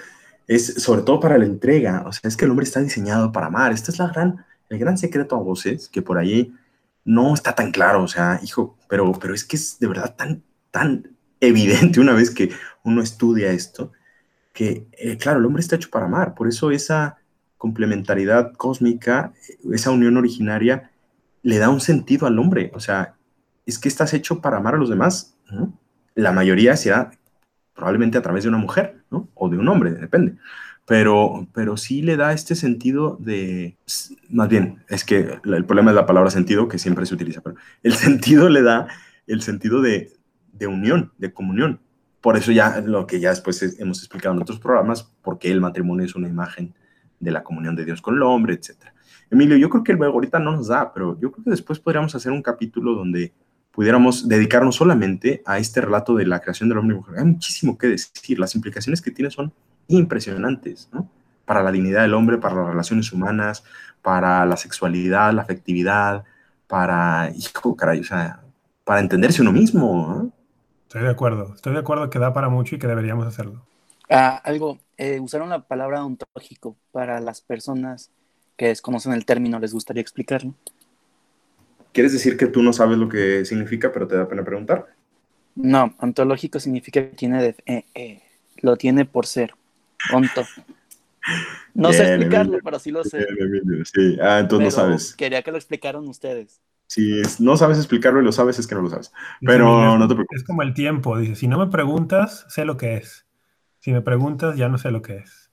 [0.48, 3.48] es sobre todo para la entrega, o sea, es que el hombre está diseñado para
[3.48, 3.74] amar.
[3.74, 6.54] Este es la gran, el gran secreto a voces, que por ahí
[7.04, 10.44] no está tan claro, o sea, hijo, pero, pero es que es de verdad tan,
[10.72, 12.52] tan evidente una vez que
[12.84, 13.92] uno estudia esto,
[14.58, 17.18] que, eh, claro, el hombre está hecho para amar, por eso esa
[17.58, 19.32] complementariedad cósmica,
[19.72, 20.90] esa unión originaria,
[21.44, 23.14] le da un sentido al hombre, o sea,
[23.68, 25.38] es que estás hecho para amar a los demás.
[26.16, 27.12] La mayoría será
[27.76, 29.30] probablemente a través de una mujer, ¿no?
[29.36, 30.38] O de un hombre, depende.
[30.88, 33.78] Pero, pero sí le da este sentido de,
[34.28, 37.58] más bien, es que el problema es la palabra sentido, que siempre se utiliza, pero
[37.84, 38.88] el sentido le da
[39.28, 40.14] el sentido de,
[40.52, 41.80] de unión, de comunión.
[42.22, 46.06] Por eso ya lo que ya después hemos explicado en otros programas, porque el matrimonio
[46.06, 46.74] es una imagen
[47.20, 48.76] de la comunión de Dios con el hombre, etc.
[49.30, 52.16] Emilio, yo creo que luego ahorita no nos da, pero yo creo que después podríamos
[52.16, 53.34] hacer un capítulo donde
[53.72, 57.20] pudiéramos dedicarnos solamente a este relato de la creación del hombre y mujer.
[57.20, 59.54] Hay muchísimo que decir, las implicaciones que tiene son
[59.88, 61.12] impresionantes, ¿no?
[61.46, 63.64] Para la dignidad del hombre, para las relaciones humanas,
[64.02, 66.24] para la sexualidad, la afectividad,
[66.68, 68.42] para, hijo, caray, o sea,
[68.84, 70.24] para entenderse uno mismo.
[70.26, 70.37] ¿eh?
[70.88, 73.62] Estoy de acuerdo, estoy de acuerdo que da para mucho y que deberíamos hacerlo.
[74.10, 78.10] Ah, algo, eh, usaron la palabra ontológico para las personas
[78.56, 80.54] que desconocen el término, ¿les gustaría explicarlo?
[81.92, 84.88] ¿Quieres decir que tú no sabes lo que significa, pero te da pena preguntar?
[85.56, 88.22] No, ontológico significa que tiene de, eh, eh,
[88.62, 89.56] lo tiene por ser.
[90.14, 90.46] Onto.
[91.74, 93.18] No sé explicarlo, pero sí lo sé.
[93.18, 95.16] Bien, Sí, ah, entonces no sabes.
[95.18, 96.62] Quería que lo explicaran ustedes.
[96.88, 99.12] Si no sabes explicarlo y lo sabes, es que no lo sabes.
[99.42, 100.42] Pero Miguel, no te preocupes.
[100.42, 103.28] Es como el tiempo, dice, si no me preguntas, sé lo que es.
[103.80, 105.52] Si me preguntas, ya no sé lo que es.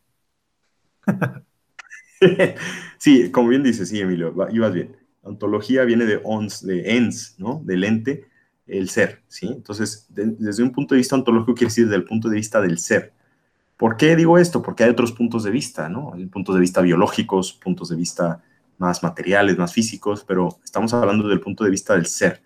[2.99, 4.97] sí, como bien dices, sí, Emilio, va- ibas bien.
[5.23, 7.63] Ontología viene de ons, de ens, ¿no?
[7.65, 8.27] Del ente,
[8.67, 9.49] el ser, ¿sí?
[9.49, 12.61] Entonces, de- desde un punto de vista ontológico quiere decir desde el punto de vista
[12.61, 13.13] del ser.
[13.77, 14.63] ¿Por qué digo esto?
[14.63, 16.15] Porque hay otros puntos de vista, ¿no?
[16.15, 18.43] Hay puntos de vista biológicos, puntos de vista
[18.79, 22.43] más materiales, más físicos, pero estamos hablando del punto de vista del ser.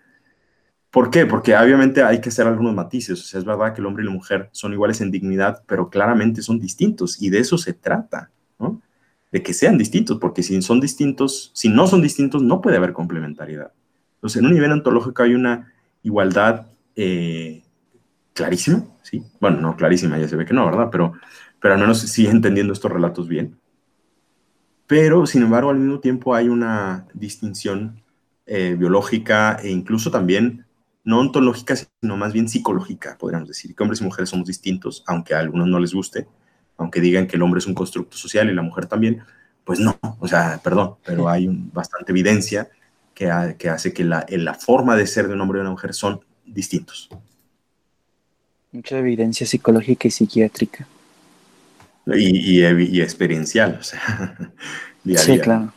[0.91, 1.25] ¿Por qué?
[1.25, 3.19] Porque obviamente hay que hacer algunos matices.
[3.21, 5.89] O sea, es verdad que el hombre y la mujer son iguales en dignidad, pero
[5.89, 8.81] claramente son distintos y de eso se trata, ¿no?
[9.31, 12.93] De que sean distintos, porque si son distintos, si no son distintos, no puede haber
[12.93, 13.71] complementariedad.
[14.15, 16.65] Entonces, en un nivel ontológico hay una igualdad
[16.95, 17.63] eh,
[18.33, 19.23] clarísima, ¿sí?
[19.39, 20.89] Bueno, no clarísima, ya se ve que no, ¿verdad?
[20.91, 21.13] Pero,
[21.61, 23.58] pero al menos sigue entendiendo estos relatos bien.
[24.89, 28.03] Pero, sin embargo, al mismo tiempo hay una distinción
[28.47, 30.65] eh, biológica e incluso también
[31.05, 35.35] no ontológica, sino más bien psicológica, podríamos decir, que hombres y mujeres somos distintos, aunque
[35.35, 36.27] a algunos no les guste,
[36.77, 39.21] aunque digan que el hombre es un constructo social y la mujer también,
[39.63, 42.69] pues no, o sea, perdón, pero hay un- bastante evidencia
[43.15, 45.71] que, ha- que hace que la, la forma de ser de un hombre y una
[45.71, 47.09] mujer son distintos.
[48.71, 50.87] Mucha evidencia psicológica y psiquiátrica.
[52.15, 53.99] Y, y, y experiencial, o sea,
[55.03, 55.41] día a Sí, día.
[55.41, 55.73] claro.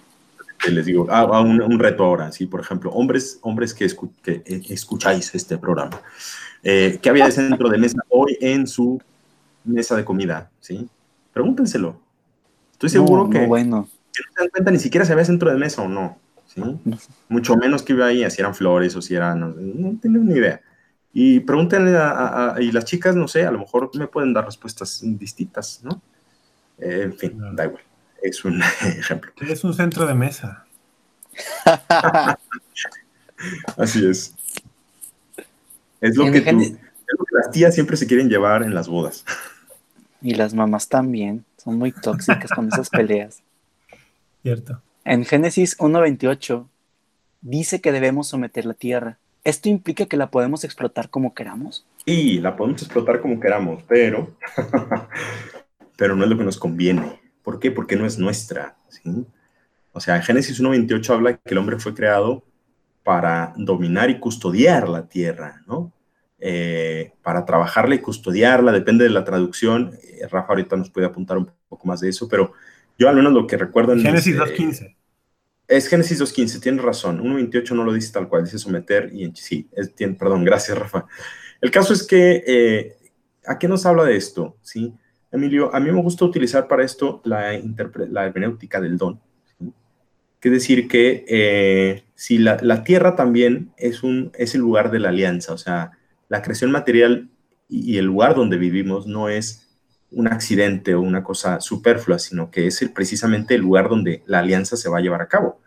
[0.70, 4.12] les digo, ah, ah, un, un reto ahora, sí, por ejemplo, hombres, hombres que, escu-
[4.22, 6.00] que, eh, escucháis este programa,
[6.62, 9.00] eh, ¿qué había de centro de mesa hoy en su
[9.64, 10.50] mesa de comida?
[10.60, 10.88] ¿sí?
[11.32, 12.00] Pregúntenselo.
[12.72, 13.88] Estoy seguro No, que, no, bueno.
[14.12, 16.62] que no se dan cuenta ni siquiera si había centro de mesa o no, ¿sí?
[17.28, 20.34] Mucho menos que iba ahí, si eran flores o si eran, no, no tengo ni
[20.34, 20.60] idea.
[21.12, 24.32] Y pregúntenle a, a- a- y las chicas, no sé, a lo mejor me pueden
[24.32, 26.00] dar respuestas distintas, ¿no?
[26.82, 27.82] Eh, en fin, da igual.
[28.22, 29.32] Es un ejemplo.
[29.36, 30.64] ¿Qué es un centro de mesa?
[33.76, 34.34] Así es.
[36.00, 36.70] Es lo, que tú- es
[37.18, 39.24] lo que las tías siempre se quieren llevar en las bodas.
[40.20, 41.44] y las mamás también.
[41.56, 43.42] Son muy tóxicas con esas peleas.
[44.42, 44.80] ¿Cierto?
[45.04, 46.66] En Génesis 1.28
[47.40, 49.18] dice que debemos someter la tierra.
[49.44, 51.84] ¿Esto implica que la podemos explotar como queramos?
[52.04, 54.30] Y la podemos explotar como queramos, pero,
[55.96, 57.20] pero no es lo que nos conviene.
[57.42, 57.70] ¿Por qué?
[57.70, 58.76] Porque no es nuestra.
[58.88, 59.24] ¿sí?
[59.92, 62.44] O sea, en Génesis 1.28 habla que el hombre fue creado
[63.02, 65.92] para dominar y custodiar la tierra, ¿no?
[66.38, 69.92] Eh, para trabajarla y custodiarla, depende de la traducción.
[70.02, 72.52] Eh, Rafa ahorita nos puede apuntar un poco más de eso, pero
[72.98, 74.96] yo al menos lo que recuerdo en Génesis mis, eh, 2.15.
[75.68, 77.20] Es Génesis 2.15, tienes razón.
[77.20, 80.76] 1.28 no lo dice tal cual, dice someter y en- sí, es- tien- perdón, gracias
[80.78, 81.06] Rafa.
[81.60, 82.96] El caso es que, eh,
[83.46, 84.56] ¿a qué nos habla de esto?
[84.62, 84.92] ¿Sí?
[85.32, 87.52] Emilio, a mí me gusta utilizar para esto la,
[88.10, 89.18] la hermenéutica del don.
[90.38, 94.90] Que es decir que eh, si la, la tierra también es, un, es el lugar
[94.90, 95.92] de la alianza, o sea,
[96.28, 97.30] la creación material
[97.68, 99.70] y, el lugar donde vivimos no es
[100.10, 104.40] un accidente o una cosa superflua, sino que es el- precisamente el lugar donde la
[104.40, 105.60] alianza se va a llevar a cabo.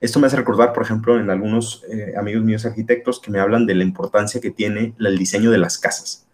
[0.00, 3.66] Esto me hace recordar, por ejemplo, en algunos eh, amigos míos arquitectos que me hablan
[3.66, 6.26] de la importancia que tiene el diseño de las casas.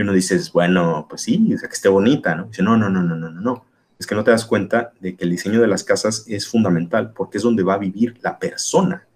[0.00, 2.44] Y uno dice, bueno, pues sí, o sea, que esté bonita, ¿no?
[2.44, 3.66] Dice, no, no, no, no, no, no, no.
[3.98, 7.12] Es que no te das cuenta de que el diseño de las casas es fundamental
[7.12, 9.06] porque es donde va a vivir la persona.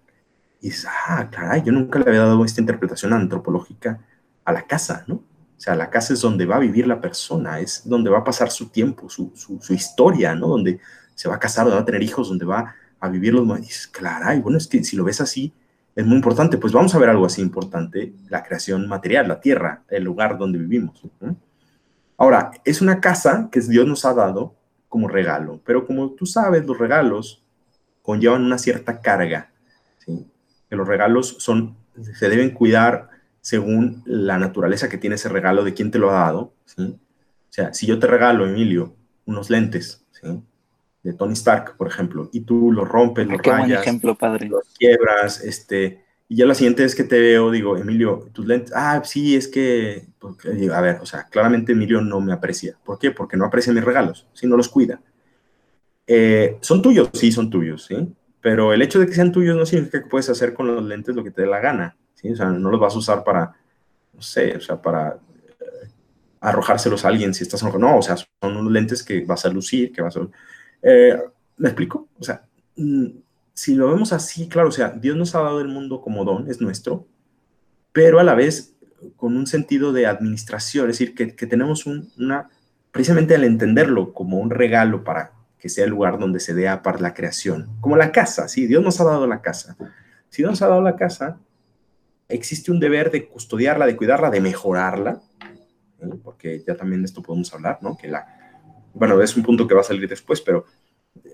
[0.61, 3.99] Y dices, ah, caray, yo nunca le había dado esta interpretación antropológica
[4.43, 5.15] a la casa, ¿no?
[5.15, 5.23] O
[5.57, 8.51] sea, la casa es donde va a vivir la persona, es donde va a pasar
[8.51, 10.49] su tiempo, su, su, su historia, ¿no?
[10.49, 10.79] Donde
[11.15, 13.57] se va a casar, donde va a tener hijos, donde va a vivir los...
[13.57, 15.51] Y dices, caray, bueno, es que si lo ves así,
[15.95, 16.57] es muy importante.
[16.57, 20.59] Pues vamos a ver algo así importante, la creación material, la tierra, el lugar donde
[20.59, 21.01] vivimos.
[22.17, 24.55] Ahora, es una casa que Dios nos ha dado
[24.89, 27.43] como regalo, pero como tú sabes, los regalos
[28.01, 29.51] conllevan una cierta carga,
[29.97, 30.25] ¿sí?
[30.69, 31.75] que los regalos son,
[32.13, 33.09] se deben cuidar
[33.41, 36.53] según la naturaleza que tiene ese regalo, de quién te lo ha dado.
[36.65, 36.83] ¿sí?
[36.83, 40.41] O sea, si yo te regalo, Emilio, unos lentes, ¿sí?
[41.05, 44.49] De Tony Stark, por ejemplo, y tú los rompes, Qué buen rayas, ejemplo, padre.
[44.49, 48.73] los quiebras, este, y ya la siguiente vez que te veo, digo, Emilio, tus lentes,
[48.75, 52.75] ah, sí, es que, porque, digo, a ver, o sea, claramente Emilio no me aprecia.
[52.83, 53.11] ¿Por qué?
[53.11, 54.99] Porque no aprecia mis regalos, si no los cuida.
[56.07, 58.11] Eh, son tuyos, sí, son tuyos, ¿sí?
[58.41, 61.15] Pero el hecho de que sean tuyos no significa que puedes hacer con los lentes
[61.15, 62.31] lo que te dé la gana, ¿sí?
[62.31, 63.53] O sea, no los vas a usar para,
[64.11, 65.19] no sé, o sea, para
[65.59, 65.87] eh,
[66.41, 67.61] arrojárselos a alguien si estás.
[67.61, 70.27] No, o sea, son unos lentes que vas a lucir, que vas a...
[70.87, 71.19] Eh,
[71.57, 72.09] ¿Me explico?
[72.19, 72.45] O sea,
[72.75, 73.07] mm,
[73.53, 76.47] si lo vemos así, claro, o sea, Dios nos ha dado el mundo como don,
[76.47, 77.07] es nuestro,
[77.91, 78.75] pero a la vez
[79.15, 82.49] con un sentido de administración, es decir, que, tenemos una,
[82.91, 86.99] precisamente al entenderlo como un regalo para que sea el lugar donde se dé para
[86.99, 89.75] la creación, como la casa, sí, Dios nos ha dado la casa.
[90.29, 91.39] Si Dios nos ha dado la casa,
[92.27, 95.21] existe un deber de custodiarla, de cuidarla, de mejorarla,
[96.23, 97.97] porque ya también de esto podemos hablar, ¿no?
[97.97, 98.34] Que la,
[98.95, 100.65] bueno, es un punto que va a salir después, pero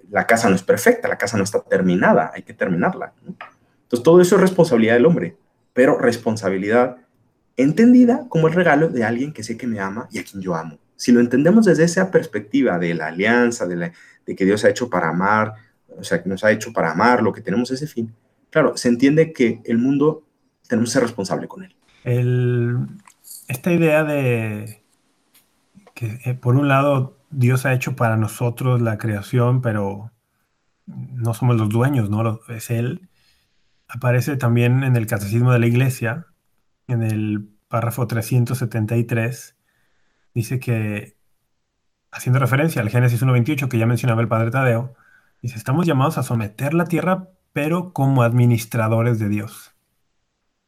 [0.10, 3.14] la casa no es perfecta, la casa no está terminada, hay que terminarla.
[3.26, 5.38] Entonces, todo eso es responsabilidad del hombre,
[5.74, 6.98] pero responsabilidad
[7.56, 10.56] entendida como el regalo de alguien que sé que me ama y a quien yo
[10.56, 10.80] amo.
[10.96, 13.92] Si lo entendemos desde esa perspectiva de la alianza, de,
[14.26, 15.54] que Dios ha hecho para amar,
[15.98, 18.14] o sea, que nos ha hecho para amar, lo que tenemos ese fin,
[18.50, 20.24] claro, se entiende que el mundo
[20.68, 21.76] tenemos que ser responsable con él.
[23.48, 24.82] esta idea de
[25.94, 30.12] que, eh, por un lado, Dios ha hecho para nosotros la creación, pero
[30.86, 32.40] no somos los dueños, ¿no?
[32.50, 33.10] Es Él.
[33.88, 36.28] Aparece también en el Catecismo de la Iglesia,
[36.88, 39.56] en el párrafo 373,
[40.34, 41.18] dice que,
[42.12, 44.94] haciendo referencia al Génesis 1.28 que ya mencionaba el Padre Tadeo,
[45.42, 49.74] dice, estamos llamados a someter la tierra, pero como administradores de Dios.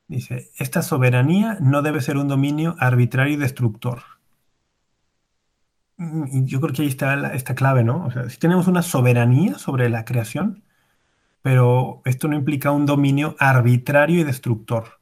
[0.07, 4.01] Dice, esta soberanía no debe ser un dominio arbitrario y destructor.
[5.97, 8.05] Y yo creo que ahí está esta clave, ¿no?
[8.05, 10.63] O sea, si tenemos una soberanía sobre la creación,
[11.41, 14.99] pero esto no implica un dominio arbitrario y destructor.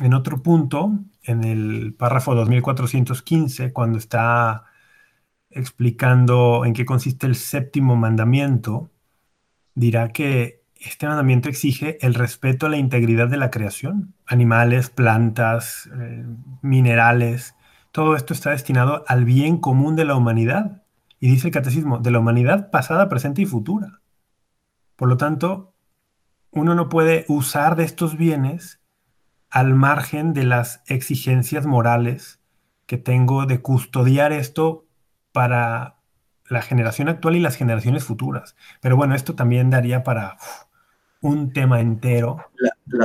[0.00, 0.92] En otro punto,
[1.24, 4.64] en el párrafo 2415, cuando está
[5.50, 8.90] explicando en qué consiste el séptimo mandamiento,
[9.74, 15.88] dirá que este mandamiento exige el respeto a la integridad de la creación, animales, plantas,
[15.98, 16.24] eh,
[16.62, 17.54] minerales,
[17.94, 20.82] todo esto está destinado al bien común de la humanidad.
[21.20, 24.00] Y dice el catecismo, de la humanidad pasada, presente y futura.
[24.96, 25.76] Por lo tanto,
[26.50, 28.80] uno no puede usar de estos bienes
[29.48, 32.40] al margen de las exigencias morales
[32.86, 34.88] que tengo de custodiar esto
[35.30, 36.00] para
[36.48, 38.56] la generación actual y las generaciones futuras.
[38.80, 40.36] Pero bueno, esto también daría para
[41.20, 42.44] un tema entero.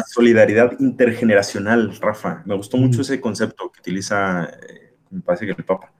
[0.08, 2.44] Solidaridad intergeneracional, Rafa.
[2.46, 3.02] Me gustó mucho mm.
[3.02, 5.92] ese concepto que utiliza, eh, me parece que el Papa.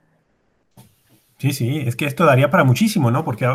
[1.38, 3.24] Sí, sí, es que esto daría para muchísimo, ¿no?
[3.24, 3.48] Porque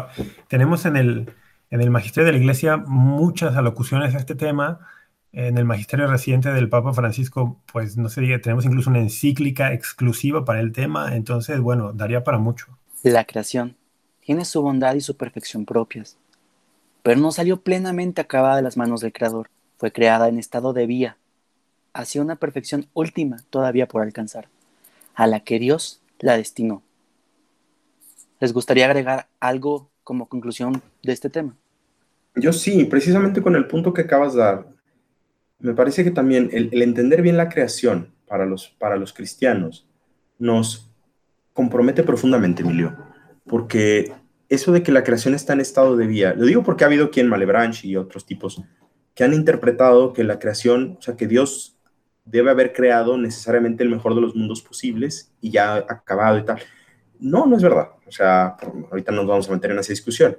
[0.47, 1.31] tenemos en el,
[1.69, 4.79] en el Magisterio de la Iglesia muchas alocuciones a este tema
[5.35, 10.45] en el magisterio reciente del Papa Francisco, pues no sé, tenemos incluso una encíclica exclusiva
[10.45, 12.67] para el tema, entonces, bueno, daría para mucho.
[13.03, 13.75] La creación
[14.21, 16.17] tiene su bondad y su perfección propias,
[17.03, 20.85] pero no salió plenamente acabada de las manos del Creador, fue creada en estado de
[20.85, 21.17] vía,
[21.93, 24.47] hacia una perfección última todavía por alcanzar,
[25.13, 26.83] a la que Dios la destinó.
[28.39, 31.55] ¿Les gustaría agregar algo como conclusión de este tema?
[32.35, 34.67] Yo sí, precisamente con el punto que acabas de dar,
[35.59, 39.87] me parece que también el, entender bien la creación para los, para los cristianos
[40.37, 40.91] nos
[41.53, 42.97] compromete profundamente, Emilio,
[43.45, 44.11] porque
[44.49, 47.09] eso de que la creación está en estado de vía, lo digo porque ha habido
[47.09, 48.61] quien, Malebranche y otros tipos,
[49.15, 51.77] que han interpretado que la creación, o sea, que Dios
[52.25, 56.59] debe haber creado necesariamente el mejor de los mundos posibles y ya acabado y tal.
[57.19, 57.89] No, no es verdad.
[58.05, 58.57] O sea,
[58.91, 60.37] ahorita nos vamos a meter en esa discusión.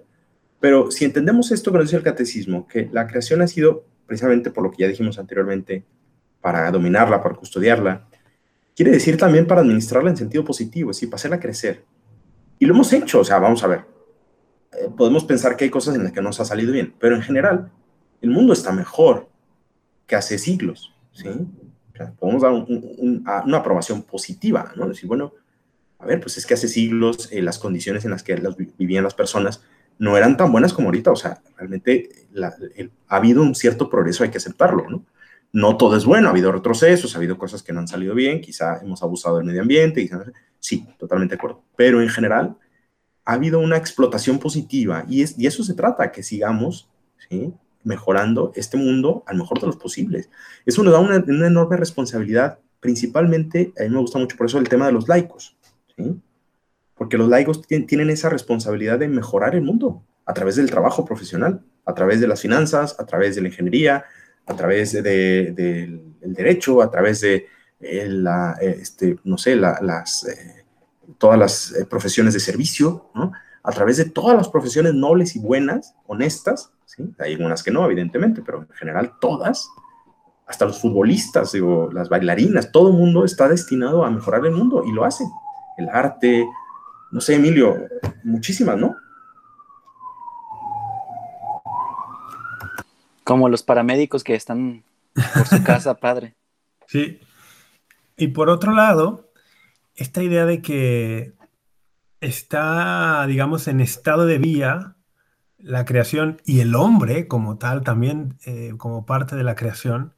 [0.60, 4.50] Pero si entendemos esto que nos dice el catecismo, que la creación ha sido precisamente
[4.50, 5.84] por lo que ya dijimos anteriormente,
[6.40, 8.06] para dominarla, para custodiarla,
[8.74, 11.84] quiere decir también para administrarla en sentido positivo, es decir, para hacerla crecer.
[12.58, 13.80] Y lo hemos hecho, o sea, vamos a ver,
[14.72, 17.22] eh, podemos pensar que hay cosas en las que nos ha salido bien, pero en
[17.22, 17.72] general,
[18.20, 19.28] el mundo está mejor
[20.06, 21.28] que hace siglos, ¿sí?
[22.18, 24.88] podemos dar una aprobación positiva, ¿no?
[24.88, 25.32] Decir, bueno,
[25.98, 28.40] a ver, pues es que hace siglos eh, las condiciones en las que
[28.76, 29.62] vivían las personas
[29.98, 31.10] no eran tan buenas como ahorita.
[31.10, 32.10] O sea, realmente
[33.08, 35.04] ha habido un cierto progreso, hay que aceptarlo, ¿no?
[35.52, 38.40] No todo es bueno, ha habido retrocesos, ha habido cosas que no han salido bien,
[38.42, 40.08] quizá hemos abusado del medio ambiente,
[40.60, 41.62] sí, totalmente de acuerdo.
[41.76, 42.56] Pero en general
[43.24, 46.90] ha habido una explotación positiva y, es, y eso se trata, que sigamos
[47.30, 47.54] ¿sí?
[47.86, 50.28] Mejorando este mundo al mejor de los posibles.
[50.66, 54.58] Eso nos da una, una enorme responsabilidad, principalmente, a mí me gusta mucho por eso
[54.58, 55.56] el tema de los laicos.
[55.96, 56.20] ¿sí?
[56.96, 61.62] porque los laicos tienen esa responsabilidad de mejorar el mundo a través del trabajo profesional,
[61.84, 64.04] a través de las finanzas, a través de la ingeniería,
[64.46, 67.46] a través del derecho, a través de
[67.80, 70.64] eh, la, este, no sé, las, eh,
[71.18, 73.10] todas las eh, profesiones de servicio,
[73.66, 77.02] a través de todas las profesiones nobles y buenas, honestas, ¿sí?
[77.18, 79.68] hay algunas que no, evidentemente, pero en general todas,
[80.46, 84.84] hasta los futbolistas, digo, las bailarinas, todo el mundo está destinado a mejorar el mundo
[84.86, 85.26] y lo hacen.
[85.76, 86.46] El arte,
[87.10, 87.76] no sé, Emilio,
[88.22, 88.94] muchísimas, ¿no?
[93.24, 94.84] Como los paramédicos que están
[95.34, 96.36] por su casa, padre.
[96.86, 97.18] Sí.
[98.16, 99.32] Y por otro lado,
[99.96, 101.35] esta idea de que
[102.20, 104.96] está, digamos, en estado de vía
[105.58, 110.14] la creación y el hombre como tal también, eh, como parte de la creación,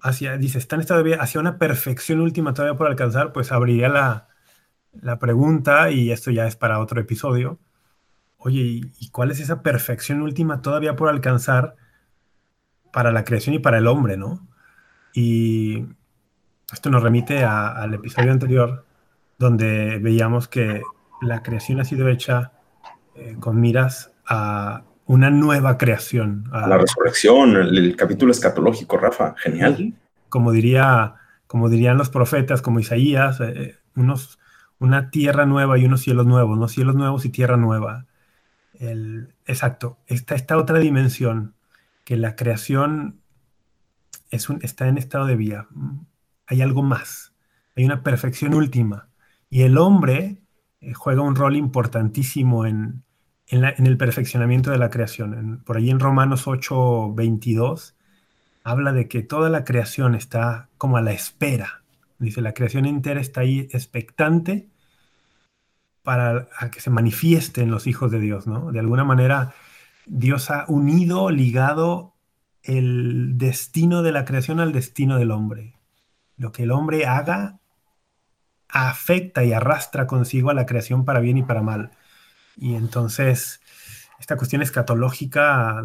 [0.00, 3.52] hacia, dice, está en estado de vía hacia una perfección última todavía por alcanzar, pues
[3.52, 4.28] abriría la,
[4.92, 7.58] la pregunta, y esto ya es para otro episodio,
[8.36, 11.76] oye, ¿y, cuál es esa perfección última todavía por alcanzar
[12.92, 14.48] para la creación y para el hombre, no?
[15.14, 15.86] Y
[16.72, 18.86] esto nos remite al episodio anterior,
[19.38, 20.82] donde veíamos que
[21.20, 22.52] la creación ha sido hecha
[23.14, 26.44] eh, con miras a una nueva creación.
[26.52, 29.94] A, la resurrección, el, capítulo escatológico, Rafa, genial.
[30.28, 31.14] Como, diría,
[31.46, 34.38] como dirían los profetas, como Isaías, eh, unos,
[34.78, 38.06] una tierra nueva y unos cielos nuevos, unos cielos nuevos y tierra nueva
[39.46, 41.54] exacto, está esta otra dimensión,
[42.04, 43.20] que la creación
[44.30, 45.68] es un, está en estado de vía.
[46.46, 47.32] Hay algo más,
[47.76, 49.08] hay una perfección última.
[49.52, 50.38] Y el hombre
[50.80, 53.04] eh, juega un rol importantísimo en,
[53.48, 55.62] en, el perfeccionamiento de la creación.
[55.66, 57.94] por ahí en Romanos 8, 22,
[58.64, 61.84] habla de que toda la creación está como a la espera.
[62.18, 64.70] Dice, la creación entera está ahí expectante
[66.02, 68.72] para que se manifiesten los hijos de Dios, ¿no?
[68.72, 69.52] De alguna manera,
[70.06, 72.14] Dios ha unido, ligado
[72.62, 75.74] el destino de la creación al destino del hombre.
[76.38, 77.58] Lo que el hombre haga
[78.72, 81.90] afecta y arrastra consigo a la creación para bien y para mal.
[82.56, 83.60] Y entonces,
[84.18, 85.84] esta cuestión escatológica,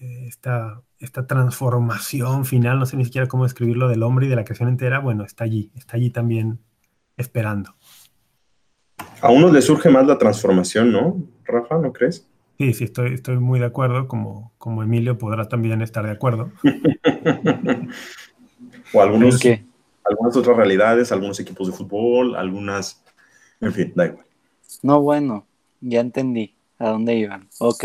[0.00, 4.36] eh, esta, esta transformación final, no sé ni siquiera cómo describirlo, del hombre y de
[4.36, 6.58] la creación entera, bueno, está allí, está allí también
[7.16, 7.76] esperando.
[9.20, 11.78] A uno le surge más la transformación, ¿no, Rafa?
[11.78, 12.26] ¿No crees?
[12.58, 16.52] Sí, sí, estoy, estoy muy de acuerdo, como, como Emilio podrá también estar de acuerdo.
[18.92, 19.40] o algunos,
[20.04, 23.02] algunas otras realidades, algunos equipos de fútbol, algunas,
[23.60, 24.26] en fin, da igual.
[24.82, 25.46] No, bueno,
[25.80, 27.48] ya entendí a dónde iban.
[27.58, 27.84] Ok.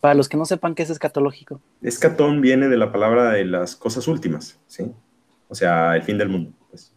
[0.00, 1.60] Para los que no sepan qué es escatológico.
[1.82, 4.92] Escatón viene de la palabra de las cosas últimas, ¿sí?
[5.48, 6.92] O sea, el fin del mundo, pues.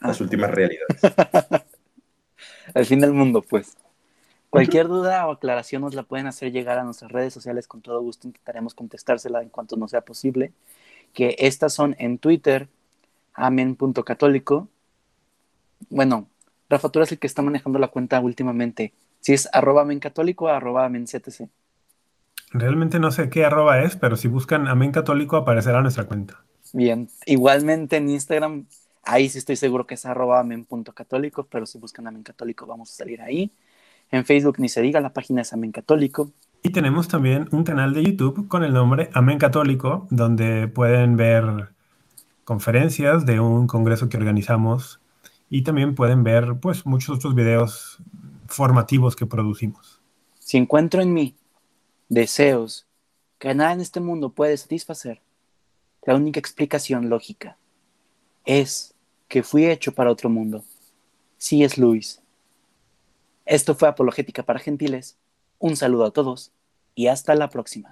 [0.00, 0.24] Las ah.
[0.24, 0.98] últimas realidades.
[2.74, 3.76] al fin del mundo, pues.
[4.50, 8.02] Cualquier duda o aclaración nos la pueden hacer llegar a nuestras redes sociales, con todo
[8.02, 10.52] gusto intentaremos contestársela en cuanto nos sea posible.
[11.14, 12.68] Que estas son en Twitter,
[13.34, 14.68] amen.católico.
[15.90, 16.28] Bueno,
[16.68, 18.92] Rafa, tú eres el que está manejando la cuenta últimamente.
[19.20, 20.90] Si es arroba católico o arroba.
[22.50, 26.42] Realmente no sé qué arroba es, pero si buscan amén católico aparecerá nuestra cuenta.
[26.72, 28.66] Bien, igualmente en Instagram
[29.04, 32.94] Ahí sí estoy seguro que es arroba amen.católico, pero si buscan Amen Católico vamos a
[32.94, 33.52] salir ahí.
[34.10, 36.30] En Facebook ni se diga, la página es Amen Católico.
[36.62, 41.71] Y tenemos también un canal de YouTube con el nombre Amen Católico, donde pueden ver
[42.44, 45.00] conferencias de un congreso que organizamos
[45.48, 47.98] y también pueden ver pues muchos otros videos
[48.46, 50.00] formativos que producimos.
[50.38, 51.36] Si encuentro en mí
[52.08, 52.86] deseos
[53.38, 55.20] que nada en este mundo puede satisfacer,
[56.04, 57.56] la única explicación lógica
[58.44, 58.94] es
[59.28, 60.64] que fui hecho para otro mundo.
[61.38, 62.20] Sí es Luis.
[63.46, 65.16] Esto fue Apologética para Gentiles.
[65.58, 66.52] Un saludo a todos
[66.94, 67.80] y hasta la próxima.